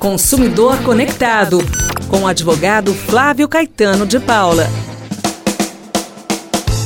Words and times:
Consumidor 0.00 0.78
Conectado, 0.82 1.58
com 2.08 2.22
o 2.22 2.26
advogado 2.26 2.94
Flávio 2.94 3.46
Caetano 3.46 4.06
de 4.06 4.18
Paula. 4.18 4.66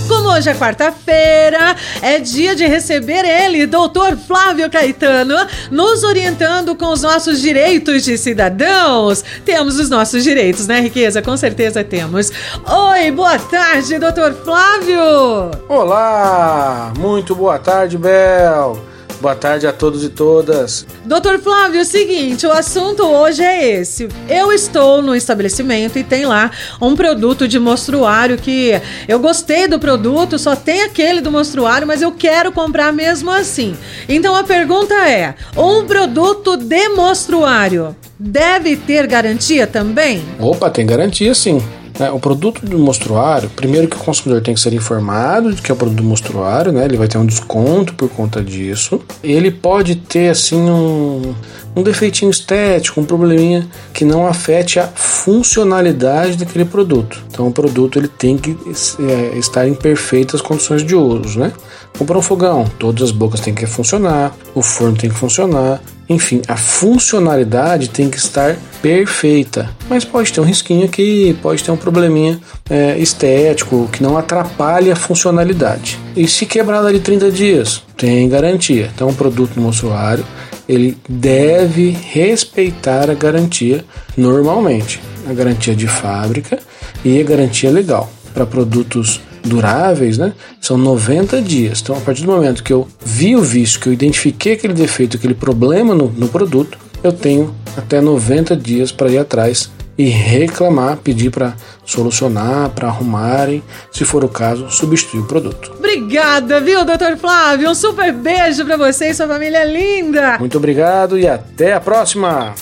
Como 0.08 0.30
hoje 0.30 0.50
é 0.50 0.54
quarta-feira, 0.54 1.76
é 2.02 2.18
dia 2.18 2.56
de 2.56 2.66
receber 2.66 3.24
ele, 3.24 3.66
doutor 3.66 4.16
Flávio 4.16 4.68
Caetano, 4.68 5.36
nos 5.70 6.02
orientando 6.02 6.74
com 6.74 6.86
os 6.86 7.02
nossos 7.02 7.40
direitos 7.40 8.02
de 8.02 8.18
cidadãos. 8.18 9.24
Temos 9.44 9.78
os 9.78 9.88
nossos 9.88 10.24
direitos, 10.24 10.66
né, 10.66 10.80
Riqueza? 10.80 11.22
Com 11.22 11.36
certeza 11.36 11.84
temos. 11.84 12.32
Oi, 12.66 13.12
boa 13.12 13.38
tarde, 13.38 13.96
doutor 13.96 14.34
Flávio! 14.42 15.52
Olá, 15.68 16.92
muito 16.98 17.32
boa 17.32 17.60
tarde, 17.60 17.96
Bel. 17.96 18.93
Boa 19.24 19.34
tarde 19.34 19.66
a 19.66 19.72
todos 19.72 20.04
e 20.04 20.10
todas. 20.10 20.86
Doutor 21.02 21.38
Flávio, 21.38 21.78
é 21.78 21.82
o 21.82 21.86
seguinte, 21.86 22.46
o 22.46 22.52
assunto 22.52 23.04
hoje 23.04 23.42
é 23.42 23.80
esse. 23.80 24.06
Eu 24.28 24.52
estou 24.52 25.00
no 25.00 25.16
estabelecimento 25.16 25.98
e 25.98 26.04
tem 26.04 26.26
lá 26.26 26.50
um 26.78 26.94
produto 26.94 27.48
de 27.48 27.58
mostruário 27.58 28.36
que 28.36 28.78
eu 29.08 29.18
gostei 29.18 29.66
do 29.66 29.78
produto, 29.78 30.38
só 30.38 30.54
tem 30.54 30.82
aquele 30.82 31.22
do 31.22 31.32
mostruário, 31.32 31.86
mas 31.86 32.02
eu 32.02 32.12
quero 32.12 32.52
comprar 32.52 32.92
mesmo 32.92 33.30
assim. 33.30 33.74
Então 34.06 34.36
a 34.36 34.44
pergunta 34.44 34.92
é: 34.92 35.34
um 35.56 35.86
produto 35.86 36.58
de 36.58 36.90
mostruário 36.90 37.96
deve 38.18 38.76
ter 38.76 39.06
garantia 39.06 39.66
também? 39.66 40.22
Opa, 40.38 40.68
tem 40.68 40.84
garantia 40.84 41.34
sim. 41.34 41.62
Né? 41.98 42.10
O 42.10 42.18
produto 42.18 42.64
do 42.64 42.78
mostruário, 42.78 43.48
primeiro 43.50 43.88
que 43.88 43.96
o 43.96 44.00
consumidor 44.00 44.42
tem 44.42 44.54
que 44.54 44.60
ser 44.60 44.72
informado 44.72 45.52
de 45.52 45.62
que 45.62 45.70
é 45.70 45.74
o 45.74 45.76
produto 45.76 45.98
do 45.98 46.04
mostruário, 46.04 46.72
né? 46.72 46.84
Ele 46.84 46.96
vai 46.96 47.06
ter 47.06 47.18
um 47.18 47.26
desconto 47.26 47.94
por 47.94 48.08
conta 48.08 48.42
disso. 48.42 49.00
Ele 49.22 49.50
pode 49.50 49.96
ter 49.96 50.28
assim 50.28 50.58
um, 50.58 51.34
um 51.76 51.82
defeitinho 51.82 52.30
estético, 52.30 53.00
um 53.00 53.04
probleminha 53.04 53.66
que 53.92 54.04
não 54.04 54.26
afete 54.26 54.80
a 54.80 54.88
funcionalidade 54.88 56.36
daquele 56.36 56.64
produto. 56.64 57.22
Então 57.30 57.46
o 57.46 57.52
produto 57.52 57.98
ele 57.98 58.08
tem 58.08 58.36
que 58.36 58.56
é, 59.00 59.38
estar 59.38 59.66
em 59.66 59.74
perfeitas 59.74 60.40
condições 60.40 60.84
de 60.84 60.96
uso, 60.96 61.38
né? 61.38 61.52
Comprar 61.96 62.18
um 62.18 62.22
fogão, 62.22 62.64
todas 62.78 63.04
as 63.04 63.10
bocas 63.12 63.40
têm 63.40 63.54
que 63.54 63.66
funcionar, 63.66 64.34
o 64.52 64.62
forno 64.62 64.96
tem 64.96 65.08
que 65.08 65.16
funcionar, 65.16 65.80
enfim, 66.08 66.42
a 66.46 66.56
funcionalidade 66.56 67.88
tem 67.88 68.10
que 68.10 68.18
estar 68.18 68.56
perfeita, 68.82 69.70
mas 69.88 70.04
pode 70.04 70.32
ter 70.32 70.40
um 70.40 70.44
risquinho 70.44 70.84
aqui, 70.84 71.36
pode 71.42 71.64
ter 71.64 71.70
um 71.70 71.76
probleminha 71.76 72.38
é, 72.68 72.98
estético 72.98 73.88
que 73.90 74.02
não 74.02 74.16
atrapalhe 74.16 74.90
a 74.90 74.96
funcionalidade. 74.96 75.98
E 76.14 76.28
se 76.28 76.44
quebrar 76.46 76.92
de 76.92 77.00
30 77.00 77.30
dias, 77.30 77.82
tem 77.96 78.28
garantia. 78.28 78.90
Então, 78.94 79.08
o 79.08 79.14
produto 79.14 79.58
no 79.58 79.68
usuário 79.68 80.24
ele 80.68 80.96
deve 81.08 81.90
respeitar 81.90 83.10
a 83.10 83.14
garantia 83.14 83.84
normalmente, 84.16 85.00
a 85.28 85.32
garantia 85.32 85.74
de 85.74 85.86
fábrica 85.86 86.58
e 87.04 87.20
a 87.20 87.24
garantia 87.24 87.70
legal 87.70 88.10
para 88.32 88.46
produtos 88.46 89.20
duráveis, 89.44 90.18
né? 90.18 90.32
São 90.60 90.76
90 90.78 91.40
dias. 91.42 91.80
Então, 91.80 91.96
a 91.96 92.00
partir 92.00 92.22
do 92.24 92.32
momento 92.32 92.62
que 92.62 92.72
eu 92.72 92.88
vi 93.04 93.36
o 93.36 93.42
vício, 93.42 93.78
que 93.78 93.88
eu 93.88 93.92
identifiquei 93.92 94.54
aquele 94.54 94.74
defeito, 94.74 95.16
aquele 95.16 95.34
problema 95.34 95.94
no, 95.94 96.08
no 96.08 96.28
produto, 96.28 96.78
eu 97.02 97.12
tenho 97.12 97.54
até 97.76 98.00
90 98.00 98.56
dias 98.56 98.90
para 98.90 99.10
ir 99.10 99.18
atrás 99.18 99.70
e 99.96 100.08
reclamar, 100.08 100.96
pedir 100.96 101.30
para 101.30 101.54
solucionar, 101.84 102.70
para 102.70 102.88
arrumarem, 102.88 103.62
se 103.92 104.04
for 104.04 104.24
o 104.24 104.28
caso, 104.28 104.68
substituir 104.70 105.20
o 105.20 105.24
produto. 105.24 105.72
Obrigada, 105.78 106.60
viu, 106.60 106.84
doutor 106.84 107.16
Flávio? 107.16 107.70
Um 107.70 107.74
super 107.74 108.12
beijo 108.12 108.64
para 108.64 108.76
você 108.76 109.10
e 109.10 109.14
sua 109.14 109.28
família 109.28 109.64
linda. 109.64 110.38
Muito 110.38 110.58
obrigado 110.58 111.18
e 111.18 111.28
até 111.28 111.74
a 111.74 111.80
próxima. 111.80 112.54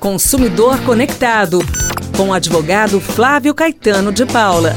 Consumidor 0.00 0.80
Conectado, 0.80 1.58
com 2.16 2.28
o 2.28 2.32
advogado 2.32 3.00
Flávio 3.00 3.54
Caetano 3.54 4.12
de 4.12 4.24
Paula. 4.24 4.74